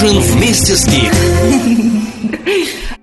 Ужин 0.00 0.20
вместе 0.20 0.76
с 0.76 0.86
Гик. 0.86 1.12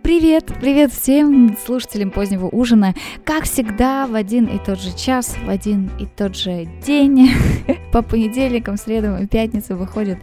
Привет, 0.01 0.45
привет 0.61 0.93
всем 0.93 1.57
слушателям 1.65 2.09
позднего 2.09 2.47
ужина. 2.47 2.95
Как 3.25 3.43
всегда, 3.43 4.07
в 4.07 4.15
один 4.15 4.45
и 4.45 4.57
тот 4.59 4.79
же 4.79 4.95
час, 4.95 5.35
в 5.45 5.49
один 5.49 5.91
и 5.99 6.05
тот 6.05 6.37
же 6.37 6.69
день, 6.85 7.31
по 7.91 8.01
понедельникам, 8.01 8.77
средам 8.77 9.21
и 9.21 9.27
пятницам 9.27 9.77
выходит 9.77 10.19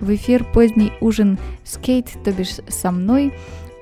в 0.00 0.12
эфир 0.12 0.42
поздний 0.42 0.90
ужин 1.00 1.38
с 1.62 1.76
Кейт, 1.76 2.08
то 2.24 2.32
бишь 2.32 2.56
со 2.66 2.90
мной. 2.90 3.32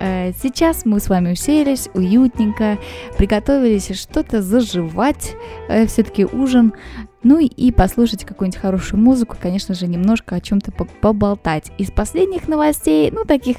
Э, 0.00 0.32
сейчас 0.32 0.84
мы 0.84 1.00
с 1.00 1.08
вами 1.08 1.32
уселись 1.32 1.88
уютненько, 1.95 2.79
приготовились 3.16 3.90
что-то 3.98 4.42
заживать, 4.42 5.34
э, 5.68 5.86
все-таки 5.86 6.24
ужин, 6.24 6.74
ну 7.22 7.38
и 7.38 7.73
послушать 7.73 8.24
какую-нибудь 8.24 8.60
хорошую 8.60 9.00
музыку, 9.00 9.36
конечно 9.41 9.74
же, 9.74 9.86
немножко 9.86 10.34
о 10.34 10.41
чем-то 10.41 10.72
поболтать. 10.72 11.72
Из 11.78 11.91
последних 11.91 12.48
новостей, 12.48 13.10
ну 13.10 13.24
таких 13.24 13.56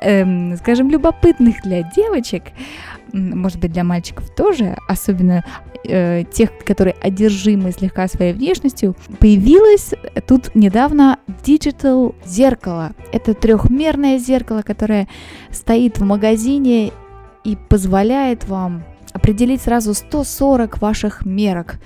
эм, 0.00 0.56
скажем, 0.56 0.90
любопытных 0.90 1.62
для 1.62 1.82
девочек, 1.82 2.44
может 3.12 3.58
быть, 3.60 3.72
для 3.72 3.84
мальчиков 3.84 4.30
тоже, 4.34 4.76
особенно 4.88 5.44
э, 5.84 6.24
тех, 6.30 6.50
которые 6.64 6.94
одержимы 7.00 7.72
слегка 7.72 8.08
своей 8.08 8.32
внешностью, 8.32 8.94
появилось 9.18 9.94
тут 10.26 10.54
недавно 10.54 11.18
Digital 11.44 12.14
зеркало. 12.24 12.92
Это 13.12 13.34
трехмерное 13.34 14.18
зеркало, 14.18 14.62
которое 14.62 15.08
стоит 15.50 15.98
в 15.98 16.04
магазине 16.04 16.92
и 17.44 17.56
позволяет 17.68 18.46
вам 18.48 18.84
определить 19.12 19.62
сразу 19.62 19.94
140 19.94 20.80
ваших 20.80 21.24
мерок. 21.24 21.76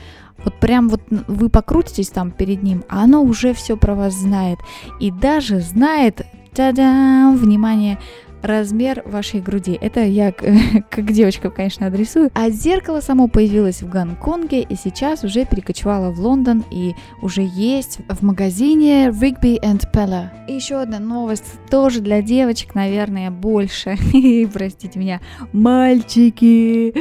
Вот 0.44 0.58
прям 0.58 0.88
вот 0.88 1.02
вы 1.28 1.48
покрутитесь 1.48 2.08
там 2.08 2.32
перед 2.32 2.64
ним, 2.64 2.82
а 2.88 3.04
оно 3.04 3.22
уже 3.22 3.54
все 3.54 3.76
про 3.76 3.94
вас 3.94 4.14
знает. 4.14 4.58
И 4.98 5.12
даже 5.12 5.60
знает 5.60 6.22
Та-дам! 6.54 7.38
Внимание! 7.38 7.98
Размер 8.42 9.02
вашей 9.06 9.40
груди. 9.40 9.78
Это 9.80 10.00
я 10.00 10.32
как 10.32 11.12
девочка, 11.12 11.50
конечно, 11.50 11.86
адресую. 11.86 12.30
А 12.34 12.50
зеркало 12.50 13.00
само 13.00 13.28
появилось 13.28 13.82
в 13.82 13.88
Гонконге 13.88 14.62
и 14.62 14.74
сейчас 14.74 15.24
уже 15.24 15.44
перекочевало 15.44 16.10
в 16.10 16.20
Лондон 16.20 16.64
и 16.70 16.94
уже 17.20 17.42
есть 17.42 18.00
в 18.08 18.22
магазине 18.22 19.08
Rigby 19.08 19.60
and 19.62 19.84
Pella. 19.92 20.28
И 20.48 20.54
еще 20.54 20.80
одна 20.80 20.98
новость, 20.98 21.44
тоже 21.70 22.00
для 22.00 22.22
девочек, 22.22 22.74
наверное, 22.74 23.30
больше. 23.30 23.96
Простите 24.52 24.98
меня, 24.98 25.20
мальчики. 25.52 26.94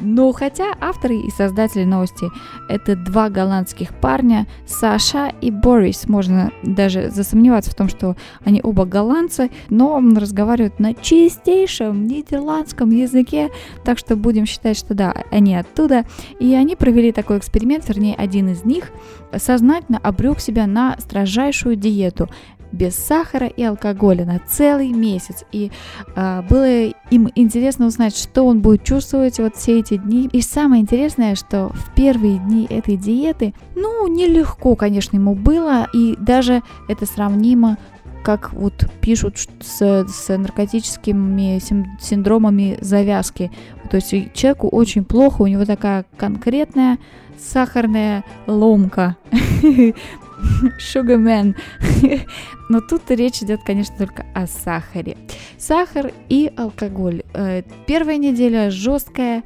Но 0.00 0.32
хотя 0.32 0.66
авторы 0.80 1.16
и 1.16 1.30
создатели 1.30 1.84
новости 1.84 2.26
это 2.68 2.96
два 2.96 3.28
голландских 3.30 3.94
парня, 3.94 4.46
Саша 4.66 5.32
и 5.40 5.50
Борис. 5.50 6.08
Можно 6.08 6.52
даже 6.62 7.10
засомневаться 7.10 7.70
в 7.70 7.74
том, 7.74 7.88
что 7.88 8.16
они 8.44 8.60
оба 8.62 8.84
голландцы, 8.84 9.50
но 9.70 9.98
разговаривают 9.98 10.73
разговаривают 10.74 10.78
на 10.78 10.94
чистейшем 10.94 12.06
нидерландском 12.06 12.90
языке, 12.90 13.50
так 13.84 13.98
что 13.98 14.16
будем 14.16 14.46
считать, 14.46 14.76
что 14.76 14.94
да, 14.94 15.14
они 15.30 15.54
оттуда. 15.56 16.04
И 16.40 16.54
они 16.54 16.76
провели 16.76 17.12
такой 17.12 17.38
эксперимент, 17.38 17.88
вернее, 17.88 18.14
один 18.14 18.48
из 18.48 18.64
них 18.64 18.90
сознательно 19.36 19.98
обрек 19.98 20.40
себя 20.40 20.66
на 20.66 20.96
строжайшую 20.98 21.76
диету 21.76 22.28
без 22.72 22.96
сахара 22.96 23.46
и 23.46 23.62
алкоголя 23.62 24.24
на 24.24 24.40
целый 24.40 24.88
месяц. 24.88 25.44
И 25.52 25.70
э, 26.16 26.42
было 26.50 26.92
им 27.10 27.30
интересно 27.36 27.86
узнать, 27.86 28.16
что 28.16 28.42
он 28.42 28.62
будет 28.62 28.82
чувствовать 28.82 29.38
вот 29.38 29.54
все 29.54 29.78
эти 29.78 29.96
дни. 29.96 30.28
И 30.32 30.40
самое 30.40 30.82
интересное, 30.82 31.36
что 31.36 31.68
в 31.68 31.94
первые 31.94 32.38
дни 32.38 32.66
этой 32.68 32.96
диеты, 32.96 33.54
ну, 33.76 34.08
нелегко, 34.08 34.74
конечно, 34.74 35.16
ему 35.16 35.36
было, 35.36 35.86
и 35.92 36.16
даже 36.18 36.62
это 36.88 37.06
сравнимо 37.06 37.78
как 38.24 38.52
вот 38.54 38.86
пишут 39.00 39.36
с, 39.60 40.06
с 40.08 40.36
наркотическими 40.36 41.60
синдромами 42.00 42.78
завязки. 42.80 43.52
То 43.90 43.98
есть 43.98 44.32
человеку 44.32 44.68
очень 44.68 45.04
плохо, 45.04 45.42
у 45.42 45.46
него 45.46 45.64
такая 45.64 46.06
конкретная 46.16 46.98
сахарная 47.38 48.24
ломка. 48.46 49.16
Sugarman. 50.78 51.54
Но 52.68 52.80
тут 52.80 53.10
речь 53.10 53.42
идет, 53.42 53.60
конечно, 53.64 53.94
только 53.96 54.26
о 54.34 54.46
сахаре. 54.46 55.16
Сахар 55.58 56.12
и 56.28 56.52
алкоголь. 56.56 57.22
Э, 57.34 57.62
первая 57.86 58.18
неделя 58.18 58.70
жесткая, 58.70 59.42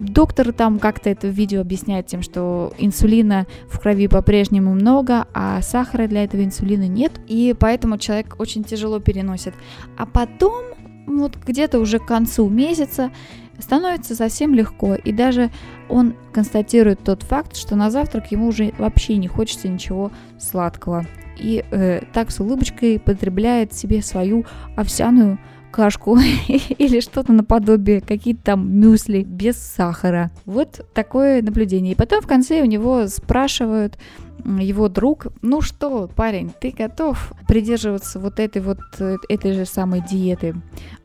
Доктор 0.00 0.54
там 0.54 0.78
как-то 0.78 1.10
это 1.10 1.28
видео 1.28 1.60
объясняет 1.60 2.06
тем, 2.06 2.22
что 2.22 2.72
инсулина 2.78 3.46
в 3.68 3.78
крови 3.78 4.08
по-прежнему 4.08 4.72
много, 4.72 5.26
а 5.34 5.60
сахара 5.60 6.06
для 6.06 6.24
этого 6.24 6.42
инсулина 6.42 6.88
нет, 6.88 7.12
и 7.26 7.54
поэтому 7.58 7.98
человек 7.98 8.36
очень 8.38 8.64
тяжело 8.64 8.98
переносит. 8.98 9.52
А 9.98 10.06
потом, 10.06 10.64
вот 11.06 11.36
где-то 11.36 11.78
уже 11.78 11.98
к 11.98 12.06
концу 12.06 12.48
месяца, 12.48 13.10
становится 13.58 14.14
совсем 14.14 14.54
легко, 14.54 14.94
и 14.94 15.12
даже 15.12 15.50
он 15.90 16.14
констатирует 16.32 17.04
тот 17.04 17.22
факт, 17.22 17.54
что 17.54 17.76
на 17.76 17.90
завтрак 17.90 18.32
ему 18.32 18.46
уже 18.46 18.72
вообще 18.78 19.18
не 19.18 19.28
хочется 19.28 19.68
ничего 19.68 20.12
сладкого. 20.38 21.04
И 21.38 21.62
э, 21.70 22.00
так 22.14 22.30
с 22.30 22.40
улыбочкой 22.40 22.98
потребляет 22.98 23.74
себе 23.74 24.00
свою 24.00 24.46
овсяную 24.76 25.38
кашку 25.70 26.18
или 26.48 27.00
что-то 27.00 27.32
наподобие, 27.32 28.00
какие-то 28.00 28.42
там 28.42 28.78
мюсли 28.78 29.22
без 29.22 29.56
сахара. 29.56 30.30
Вот 30.44 30.86
такое 30.94 31.42
наблюдение. 31.42 31.92
И 31.92 31.96
потом 31.96 32.20
в 32.20 32.26
конце 32.26 32.62
у 32.62 32.66
него 32.66 33.06
спрашивают, 33.06 33.98
его 34.44 34.88
друг, 34.88 35.26
ну 35.42 35.60
что, 35.60 36.08
парень, 36.08 36.50
ты 36.60 36.70
готов 36.70 37.32
придерживаться 37.46 38.18
вот 38.18 38.40
этой 38.40 38.62
вот 38.62 38.78
э, 38.98 39.16
этой 39.28 39.52
же 39.52 39.64
самой 39.64 40.02
диеты? 40.02 40.54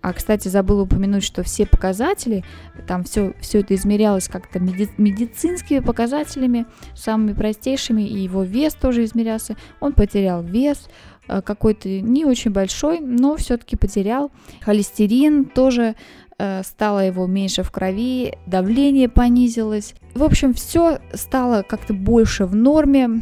А, 0.01 0.13
кстати, 0.13 0.47
забыла 0.47 0.83
упомянуть, 0.83 1.23
что 1.23 1.43
все 1.43 1.65
показатели, 1.65 2.43
там 2.87 3.03
все, 3.03 3.33
все 3.41 3.59
это 3.59 3.75
измерялось 3.75 4.27
как-то 4.27 4.59
меди- 4.59 4.93
медицинскими 4.97 5.79
показателями, 5.79 6.65
самыми 6.95 7.33
простейшими, 7.33 8.03
и 8.03 8.19
его 8.19 8.43
вес 8.43 8.73
тоже 8.73 9.03
измерялся. 9.03 9.55
Он 9.79 9.93
потерял 9.93 10.41
вес, 10.41 10.87
какой-то 11.27 11.89
не 11.89 12.25
очень 12.25 12.51
большой, 12.51 12.99
но 12.99 13.35
все-таки 13.37 13.75
потерял. 13.75 14.31
Холестерин 14.61 15.45
тоже 15.45 15.95
э, 16.37 16.63
стало 16.63 16.99
его 17.05 17.25
меньше 17.27 17.63
в 17.63 17.71
крови, 17.71 18.37
давление 18.45 19.09
понизилось. 19.09 19.95
В 20.13 20.23
общем, 20.23 20.53
все 20.53 20.99
стало 21.13 21.63
как-то 21.63 21.93
больше 21.93 22.45
в 22.45 22.55
норме. 22.55 23.21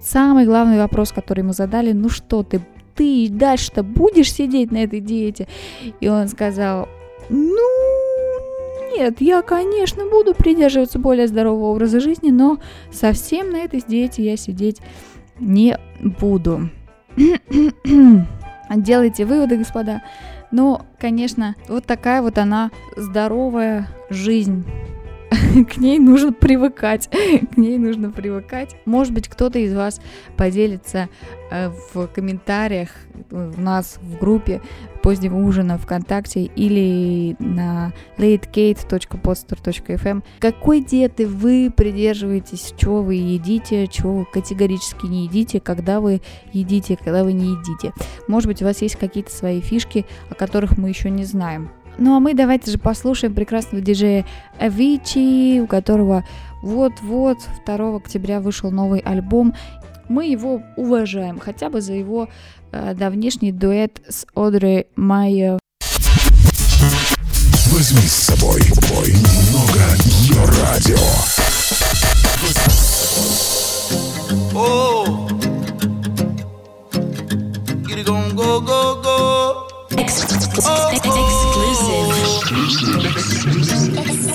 Самый 0.00 0.44
главный 0.44 0.78
вопрос, 0.78 1.12
который 1.12 1.40
ему 1.40 1.52
задали, 1.52 1.92
ну 1.92 2.08
что 2.08 2.42
ты, 2.42 2.60
ты 2.94 3.28
дальше-то 3.30 3.82
будешь 3.82 4.32
сидеть 4.32 4.70
на 4.70 4.84
этой 4.84 5.00
диете? 5.00 5.48
И 6.00 6.08
он 6.08 6.28
сказал, 6.28 6.88
ну, 7.30 7.68
нет, 8.96 9.20
я, 9.20 9.42
конечно, 9.42 10.04
буду 10.04 10.34
придерживаться 10.34 10.98
более 10.98 11.26
здорового 11.26 11.72
образа 11.72 12.00
жизни, 12.00 12.30
но 12.30 12.58
совсем 12.92 13.50
на 13.50 13.58
этой 13.58 13.82
диете 13.86 14.22
я 14.22 14.36
сидеть 14.36 14.80
не 15.40 15.78
буду. 16.00 16.70
Делайте 18.76 19.24
выводы, 19.24 19.56
господа. 19.56 20.02
Но, 20.50 20.86
конечно, 20.98 21.56
вот 21.68 21.84
такая 21.84 22.22
вот 22.22 22.38
она 22.38 22.70
здоровая 22.96 23.88
жизнь. 24.10 24.64
К 25.74 25.76
ней 25.78 25.98
нужно 25.98 26.32
привыкать. 26.32 27.08
К 27.54 27.56
ней 27.56 27.78
нужно 27.78 28.10
привыкать. 28.10 28.76
Может 28.84 29.12
быть, 29.12 29.28
кто-то 29.28 29.58
из 29.58 29.74
вас 29.74 30.00
поделится 30.36 31.08
э, 31.50 31.70
в 31.92 32.06
комментариях 32.08 32.90
у 33.30 33.60
нас 33.60 33.98
в 34.00 34.18
группе 34.18 34.60
позднего 35.04 35.36
ужина 35.36 35.76
ВКонтакте 35.76 36.44
или 36.44 37.36
на 37.38 37.92
latekate.podster.fm. 38.16 40.22
Какой 40.38 40.82
диеты 40.82 41.26
вы 41.26 41.70
придерживаетесь, 41.70 42.72
чего 42.78 43.02
вы 43.02 43.16
едите, 43.16 43.86
чего 43.86 44.20
вы 44.20 44.24
категорически 44.24 45.04
не 45.04 45.24
едите, 45.24 45.60
когда 45.60 46.00
вы 46.00 46.22
едите, 46.54 46.96
когда 46.96 47.22
вы 47.22 47.34
не 47.34 47.48
едите. 47.48 47.92
Может 48.28 48.48
быть, 48.48 48.62
у 48.62 48.64
вас 48.64 48.80
есть 48.80 48.96
какие-то 48.96 49.30
свои 49.30 49.60
фишки, 49.60 50.06
о 50.30 50.34
которых 50.34 50.78
мы 50.78 50.88
еще 50.88 51.10
не 51.10 51.26
знаем. 51.26 51.68
Ну 51.98 52.16
а 52.16 52.20
мы 52.20 52.32
давайте 52.32 52.70
же 52.70 52.78
послушаем 52.78 53.34
прекрасного 53.34 53.84
диджея 53.84 54.24
Avicii, 54.58 55.60
у 55.60 55.66
которого 55.66 56.24
вот-вот 56.62 57.36
2 57.66 57.96
октября 57.96 58.40
вышел 58.40 58.70
новый 58.70 59.00
альбом. 59.00 59.52
Мы 60.08 60.28
его 60.28 60.62
уважаем, 60.76 61.38
хотя 61.38 61.68
бы 61.68 61.82
за 61.82 61.92
его 61.92 62.30
э, 62.74 62.94
давнешний 62.94 63.52
дуэт 63.52 64.00
с 64.08 64.26
Одри 64.34 64.86
Майо. 64.96 65.58
Возьми 67.70 68.02
с 68.02 68.12
собой 68.12 68.60
бой 68.90 69.12
немного 69.12 69.80
ее 70.06 70.44
радио. 70.62 70.98
Oh. 74.56 75.28
It 77.88 78.04
go, 78.06 78.30
go, 78.34 79.02
go. 79.02 79.66
Exclusive. 79.96 80.54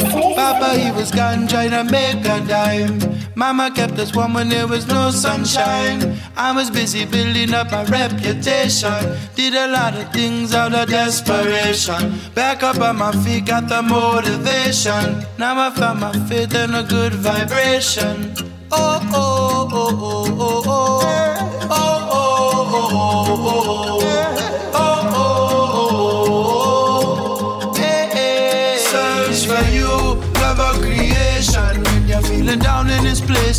Papa, 0.47 0.79
he 0.79 0.91
was 0.91 1.11
gone 1.11 1.45
trying 1.45 1.71
to 1.71 1.83
make 1.83 2.23
a 2.23 2.39
dime. 2.47 2.97
Mama 3.35 3.69
kept 3.69 3.99
us 3.99 4.15
warm 4.15 4.33
when 4.33 4.47
there 4.47 4.65
was 4.65 4.87
no 4.87 5.11
sunshine. 5.11 6.17
I 6.37 6.53
was 6.55 6.71
busy 6.71 7.03
building 7.03 7.53
up 7.53 7.69
my 7.69 7.83
reputation. 7.83 8.97
Did 9.35 9.55
a 9.55 9.67
lot 9.67 9.93
of 9.95 10.09
things 10.13 10.53
out 10.53 10.73
of 10.73 10.87
desperation. 10.87 12.17
Back 12.33 12.63
up 12.63 12.79
on 12.79 12.95
my 12.95 13.11
feet, 13.23 13.47
got 13.47 13.67
the 13.67 13.81
motivation. 13.81 15.25
Now 15.37 15.59
I 15.59 15.69
found 15.69 15.99
my 15.99 16.13
faith 16.29 16.55
and 16.55 16.77
a 16.77 16.83
good 16.83 17.13
vibration. 17.15 18.33
Oh, 18.71 19.01
oh, 19.11 19.69
oh, 19.69 19.89
oh, 19.99 20.37
oh, 20.39 20.63
oh. 20.65 21.67
Oh, 21.69 22.09
oh, 22.09 22.69
oh, 22.71 22.89
oh, 22.93 23.43
oh, 23.49 23.91
oh. 23.91 23.96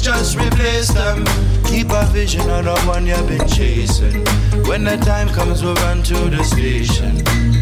Just 0.08 0.38
replace 0.38 0.88
them. 0.88 1.22
Keep 1.64 1.90
a 1.90 2.06
vision 2.06 2.48
of 2.48 2.64
the 2.64 2.76
one 2.86 3.04
you've 3.06 3.28
been 3.28 3.46
chasing. 3.46 4.24
When 4.64 4.82
the 4.84 4.96
time 4.96 5.28
comes, 5.28 5.62
we'll 5.62 5.74
run 5.86 6.02
to 6.04 6.18
the 6.30 6.42
station. 6.44 7.12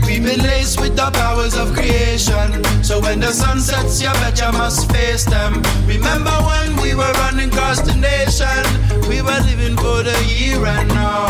We've 0.07 0.23
been 0.23 0.43
laced 0.51 0.81
with 0.81 0.95
the 0.95 1.11
powers 1.11 1.57
of 1.57 1.75
creation. 1.75 2.63
So 2.85 3.01
when 3.01 3.19
the 3.19 3.33
sun 3.33 3.59
sets, 3.59 4.01
you 4.01 4.13
bet 4.23 4.39
you 4.41 4.53
must 4.53 4.89
face 4.93 5.25
them. 5.25 5.61
Remember 5.87 6.37
when 6.51 6.81
we 6.83 6.95
were 6.95 7.13
running 7.25 7.49
across 7.49 7.81
the 7.81 7.97
nation? 7.97 8.63
We 9.11 9.23
were 9.23 9.41
living 9.51 9.77
for 9.77 10.05
the 10.09 10.17
year 10.31 10.65
and 10.65 10.89
now. 10.89 11.27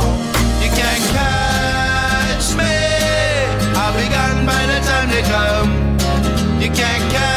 You 0.63 0.71
can't 0.79 1.05
catch 1.17 2.47
me. 2.61 2.77
I'll 3.81 3.95
be 3.97 4.07
gone 4.17 4.45
by 4.45 4.63
the 4.73 4.79
time 4.91 5.09
they 5.09 5.25
come. 5.33 5.71
You 6.61 6.71
can't 6.77 7.11
catch 7.11 7.36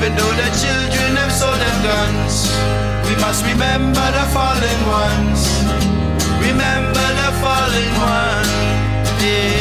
Even 0.00 0.16
though 0.16 0.32
the 0.32 0.48
children 0.56 1.16
have 1.16 1.30
sold 1.30 1.60
their 1.60 1.82
guns, 1.82 2.48
we 3.06 3.14
must 3.20 3.44
remember 3.44 4.00
the 4.16 4.24
fallen 4.32 4.80
ones. 4.88 5.44
Remember 6.40 7.06
the 7.20 7.30
fallen 7.42 7.90
one. 8.00 8.48
Yeah. 9.20 9.59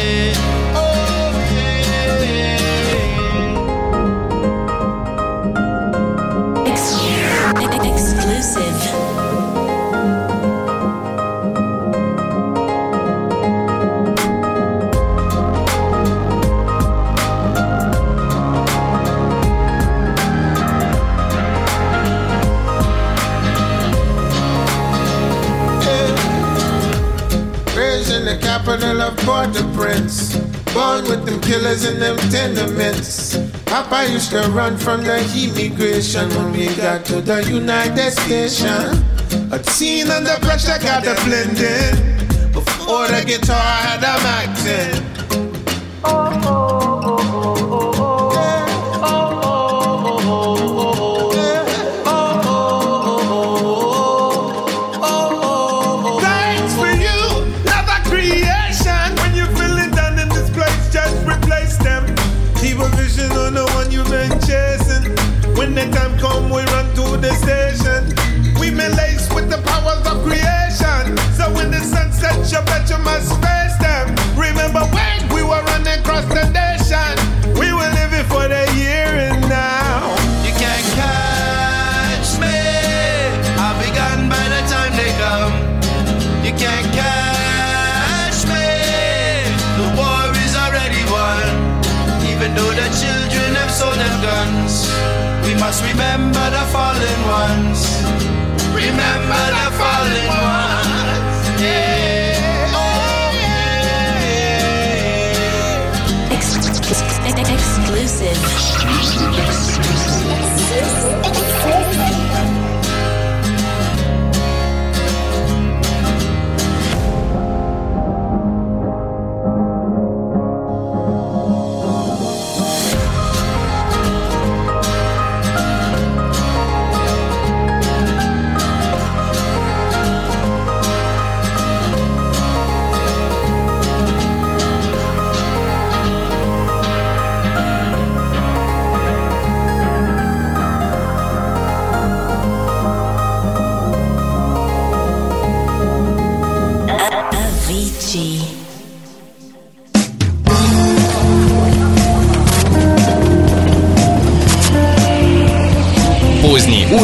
Capital 29.00 29.02
of 29.02 29.18
Port-au-Prince. 29.26 30.36
Born 30.74 31.04
with 31.06 31.26
them 31.26 31.42
killers 31.42 31.86
in 31.86 32.00
them 32.00 32.18
tenements. 32.30 33.38
Papa 33.66 34.12
used 34.12 34.32
to 34.32 34.42
run 34.52 34.78
from 34.78 35.04
the 35.04 35.20
immigration 35.36 36.30
when 36.30 36.52
we 36.52 36.68
got 36.76 37.06
to 37.06 37.22
the 37.22 37.44
United 37.44 38.12
Station. 38.12 39.04
I'd 39.52 39.66
seen 39.66 40.10
under 40.10 40.36
pressure, 40.42 40.78
got 40.82 41.04
to 41.04 41.16
blend 41.26 41.58
in. 41.58 42.52
Before 42.52 43.08
the 43.08 43.24
guitar 43.26 43.56
had 43.56 44.04
a 44.04 44.20
accent. 44.28 45.06
Thanks 46.02 46.48
oh, 46.48 46.56
oh. 46.56 46.59
Must 95.70 95.84
remember 95.84 96.50
the 96.50 96.69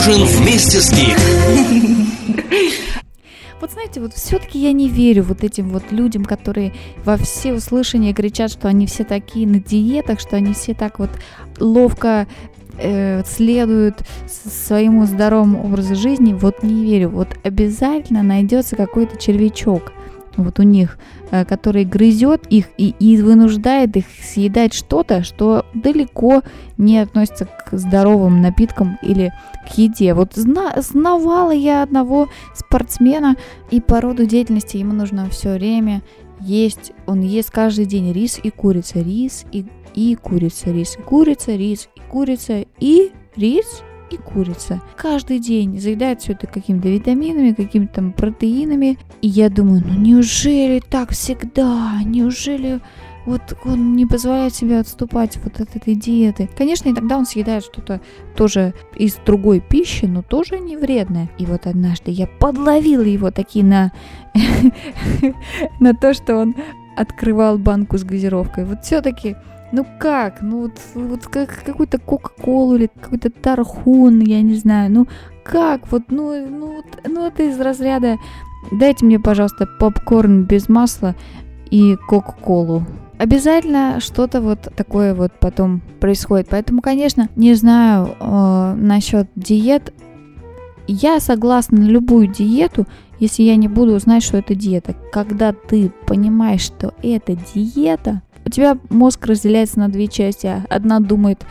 ужин 0.07 0.23
вместе 0.25 0.81
с 0.81 0.91
Гик. 0.91 1.17
Вот 3.61 3.71
знаете, 3.71 4.01
вот 4.01 4.13
все-таки 4.13 4.59
я 4.59 4.71
не 4.71 4.87
верю 4.89 5.23
вот 5.23 5.43
этим 5.43 5.69
вот 5.69 5.91
людям, 5.91 6.25
которые 6.25 6.73
во 7.03 7.17
все 7.17 7.53
услышания 7.53 8.13
кричат, 8.13 8.51
что 8.51 8.67
они 8.67 8.85
все 8.85 9.03
такие 9.03 9.47
на 9.47 9.59
диетах, 9.59 10.19
что 10.19 10.35
они 10.35 10.53
все 10.53 10.75
так 10.75 10.99
вот 10.99 11.09
ловко 11.59 12.27
э, 12.77 13.23
следуют 13.25 14.03
своему 14.27 15.05
здоровому 15.05 15.65
образу 15.65 15.95
жизни. 15.95 16.33
Вот 16.33 16.61
не 16.61 16.85
верю. 16.85 17.09
Вот 17.09 17.29
обязательно 17.43 18.21
найдется 18.21 18.75
какой-то 18.75 19.17
червячок 19.17 19.93
вот 20.37 20.59
у 20.59 20.63
них, 20.63 20.97
э, 21.31 21.45
который 21.45 21.85
грызет 21.85 22.47
их 22.47 22.67
и, 22.77 22.95
и 22.99 23.21
вынуждает 23.21 23.95
их 23.97 24.05
съедать 24.21 24.73
что-то, 24.73 25.23
что 25.23 25.65
далеко 25.73 26.41
не 26.77 26.99
относится 26.99 27.45
к 27.45 27.77
здоровым 27.77 28.41
напиткам 28.41 28.97
или 29.01 29.33
к 29.67 29.77
еде. 29.77 30.13
Вот 30.13 30.33
зна- 30.35 30.75
знавала 30.81 31.51
я 31.51 31.83
одного 31.83 32.27
спортсмена 32.53 33.35
и 33.71 33.81
по 33.81 34.01
роду 34.01 34.25
деятельности 34.25 34.77
ему 34.77 34.93
нужно 34.93 35.29
все 35.29 35.53
время 35.53 36.01
есть. 36.39 36.91
Он 37.05 37.21
ест 37.21 37.51
каждый 37.51 37.85
день 37.85 38.11
рис 38.11 38.39
и 38.41 38.49
курица, 38.49 38.99
рис 38.99 39.45
и, 39.51 39.65
и 39.93 40.15
курица, 40.15 40.71
рис 40.71 40.97
и 40.97 41.01
курица, 41.01 41.55
рис 41.55 41.89
и 41.95 42.01
курица 42.09 42.65
и 42.79 43.11
рис 43.35 43.81
и 44.11 44.17
курица. 44.17 44.81
Каждый 44.95 45.39
день 45.39 45.79
заедает 45.79 46.21
все 46.21 46.33
это 46.33 46.47
какими-то 46.47 46.89
витаминами, 46.89 47.53
какими-то 47.53 48.01
протеинами. 48.15 48.97
И 49.21 49.27
я 49.27 49.49
думаю, 49.49 49.83
ну 49.85 49.99
неужели 49.99 50.81
так 50.89 51.11
всегда? 51.11 52.01
Неужели 52.03 52.81
вот 53.25 53.57
он 53.65 53.95
не 53.95 54.05
позволяет 54.05 54.53
себе 54.53 54.79
отступать 54.79 55.37
вот 55.43 55.59
от 55.59 55.75
этой 55.75 55.95
диеты. 55.95 56.47
Конечно, 56.55 56.89
иногда 56.89 57.17
он 57.17 57.25
съедает 57.25 57.63
что-то 57.63 57.99
тоже 58.35 58.73
из 58.95 59.15
другой 59.25 59.61
пищи, 59.61 60.05
но 60.05 60.21
тоже 60.21 60.59
не 60.59 60.77
вредное. 60.77 61.29
И 61.39 61.45
вот 61.45 61.65
однажды 61.65 62.11
я 62.11 62.27
подловила 62.27 63.01
его 63.01 63.31
таки 63.31 63.63
на, 63.63 63.91
на 65.79 65.93
то, 65.93 66.13
что 66.13 66.35
он 66.35 66.55
открывал 66.95 67.57
банку 67.57 67.97
с 67.97 68.03
газировкой. 68.03 68.65
Вот 68.65 68.83
все-таки, 68.83 69.35
ну 69.71 69.85
как, 69.99 70.41
ну 70.41 70.61
вот, 70.61 70.79
вот 70.93 71.27
как 71.27 71.63
какую-то 71.63 71.99
Кока-Колу 71.99 72.75
или 72.75 72.89
какой-то 72.99 73.29
Тархун, 73.29 74.19
я 74.19 74.41
не 74.41 74.55
знаю, 74.55 74.91
ну 74.91 75.07
как, 75.43 75.91
вот, 75.91 76.03
ну, 76.09 76.47
ну, 76.47 76.83
ну 77.07 77.25
это 77.27 77.43
из 77.43 77.59
разряда, 77.59 78.17
дайте 78.71 79.05
мне, 79.05 79.19
пожалуйста, 79.19 79.67
попкорн 79.79 80.43
без 80.43 80.69
масла 80.69 81.15
и 81.69 81.95
Кока-Колу. 82.07 82.83
Обязательно 83.17 83.99
что-то 84.01 84.41
вот 84.41 84.59
такое 84.75 85.13
вот 85.13 85.31
потом 85.39 85.81
происходит. 85.99 86.47
Поэтому, 86.49 86.81
конечно, 86.81 87.29
не 87.35 87.53
знаю 87.53 88.15
э, 88.19 88.73
насчет 88.75 89.29
диет. 89.35 89.93
Я 90.87 91.19
согласна 91.19 91.79
на 91.79 91.85
любую 91.85 92.27
диету, 92.27 92.85
если 93.19 93.43
я 93.43 93.55
не 93.55 93.69
буду 93.69 93.97
знать, 93.99 94.21
что 94.21 94.37
это 94.37 94.53
диета. 94.53 94.95
Когда 95.13 95.53
ты 95.53 95.91
понимаешь, 96.05 96.61
что 96.61 96.93
это 97.01 97.37
диета, 97.53 98.21
у 98.45 98.49
тебя 98.49 98.77
мозг 98.89 99.25
разделяется 99.25 99.79
на 99.79 99.89
две 99.89 100.07
части. 100.07 100.63
Одна 100.69 100.99
думает 100.99 101.45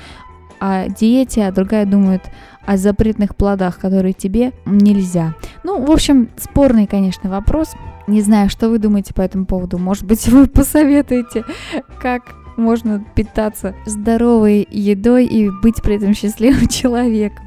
о 0.61 0.89
диете, 0.89 1.47
а 1.47 1.53
другая 1.53 1.87
думает 1.87 2.23
о 2.65 2.77
запретных 2.77 3.37
плодах, 3.37 3.79
которые 3.79 4.15
тебе 4.15 4.53
нельзя. 4.65 5.35
Ну, 5.65 5.85
в 5.85 5.91
общем, 5.91 6.31
спорный, 6.37 6.87
конечно, 6.87 7.29
вопрос. 7.29 7.75
Не 8.07 8.21
знаю, 8.21 8.49
что 8.49 8.69
вы 8.69 8.79
думаете 8.79 9.13
по 9.13 9.23
этому 9.23 9.47
поводу. 9.47 9.79
Может 9.79 10.05
быть, 10.05 10.27
вы 10.29 10.47
посоветуете, 10.47 11.45
как 12.01 12.35
можно 12.57 13.05
питаться 13.15 13.75
здоровой 13.85 14.67
едой 14.71 15.27
и 15.27 15.51
быть 15.51 15.83
при 15.83 15.97
этом 15.97 16.15
счастливым 16.15 16.69
человеком. 16.69 17.45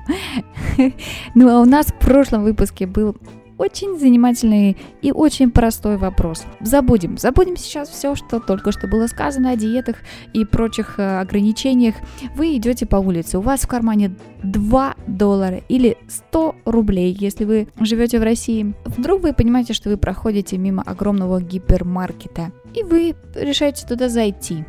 Ну, 1.34 1.50
а 1.50 1.62
у 1.62 1.66
нас 1.66 1.88
в 1.88 1.96
прошлом 1.96 2.44
выпуске 2.44 2.86
был 2.86 3.16
очень 3.58 3.98
занимательный 4.00 4.78
и 5.02 5.12
очень 5.12 5.52
простой 5.52 5.98
вопрос. 5.98 6.46
Забудем, 6.62 7.18
забудем 7.18 7.58
сейчас 7.58 7.90
все, 7.90 8.16
что 8.16 8.40
только 8.40 8.72
что 8.72 8.88
было 8.88 9.08
сказано 9.08 9.52
о 9.52 9.56
диетах 9.56 9.98
и 10.34 10.46
прочих 10.46 11.00
э, 11.00 11.20
ограничениях. 11.20 11.96
Вы 12.36 12.58
идете 12.58 12.86
по 12.86 12.98
улице, 12.98 13.38
у 13.38 13.42
вас 13.42 13.62
в 13.62 13.68
кармане 13.68 14.16
2 14.44 14.96
доллара 15.08 15.62
или 15.70 15.98
100 16.08 16.56
рублей, 16.66 17.16
если 17.20 17.46
вы 17.46 17.68
живете 17.80 18.20
в 18.20 18.24
России. 18.24 18.76
Вдруг 18.86 19.22
вы 19.22 19.34
понимаете, 19.34 19.74
что 19.74 19.90
вы 19.90 19.98
проходите 19.98 20.58
мимо 20.58 20.84
огромного 20.84 21.42
гипермаркета, 21.42 22.52
и 22.74 22.84
вы 22.84 23.16
решаете 23.36 23.86
туда 23.88 24.10
зайти. 24.10 24.66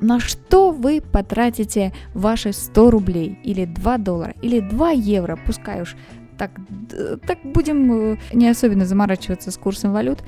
На 0.00 0.18
что 0.18 0.72
вы 0.72 1.00
потратите 1.00 1.92
ваши 2.12 2.52
100 2.52 2.90
рублей, 2.90 3.38
или 3.44 3.66
2 3.66 3.98
доллара, 3.98 4.34
или 4.42 4.58
2 4.58 4.90
евро, 4.90 5.38
пускай 5.46 5.82
уж 5.82 5.96
так, 6.42 6.50
так 7.26 7.38
будем 7.44 8.12
э, 8.12 8.16
не 8.32 8.48
особенно 8.48 8.84
заморачиваться 8.84 9.52
с 9.52 9.56
курсом 9.56 9.92
валют. 9.92 10.18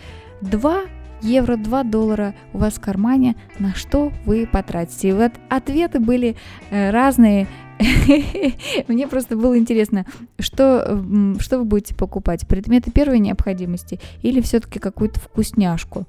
2 0.43 0.83
евро, 1.23 1.57
2 1.57 1.83
доллара 1.85 2.35
у 2.53 2.59
вас 2.59 2.75
в 2.75 2.81
кармане, 2.81 3.35
на 3.59 3.75
что 3.75 4.13
вы 4.25 4.47
потратите. 4.47 5.09
И 5.09 5.13
вот 5.13 5.33
ответы 5.49 5.99
были 5.99 6.37
э, 6.71 6.91
разные. 6.91 7.49
Мне 8.89 9.09
просто 9.09 9.37
было 9.37 9.59
интересно, 9.59 10.07
что, 10.39 11.05
что 11.41 11.59
вы 11.59 11.65
будете 11.65 11.97
покупать? 11.97 12.47
Предметы 12.47 12.93
первой 12.93 13.19
необходимости 13.19 13.99
или 14.23 14.41
все-таки 14.41 14.79
какую-то 14.79 15.19
вкусняшку? 15.19 16.05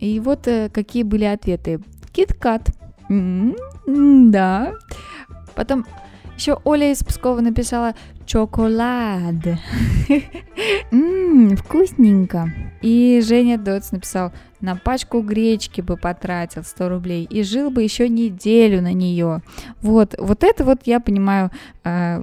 И 0.00 0.20
вот 0.20 0.46
э, 0.48 0.68
какие 0.68 1.02
были 1.02 1.24
ответы. 1.24 1.80
Киткат. 2.12 2.68
Да. 3.08 4.74
Потом 5.54 5.86
еще 6.36 6.58
Оля 6.64 6.92
из 6.92 7.02
Пскова 7.02 7.40
написала 7.40 7.94
чоколад. 8.26 9.34
Ммм, 10.90 11.56
вкусненько. 11.56 12.52
И 12.82 13.22
Женя 13.24 13.58
Доц 13.58 13.92
написал, 13.92 14.32
на 14.60 14.76
пачку 14.76 15.20
гречки 15.20 15.80
бы 15.80 15.96
потратил 15.96 16.62
100 16.64 16.88
рублей 16.88 17.24
и 17.24 17.42
жил 17.42 17.70
бы 17.70 17.82
еще 17.82 18.08
неделю 18.08 18.82
на 18.82 18.92
нее. 18.92 19.42
Вот, 19.80 20.14
вот 20.18 20.44
это 20.44 20.64
вот 20.64 20.80
я 20.84 21.00
понимаю, 21.00 21.50
э, 21.84 22.18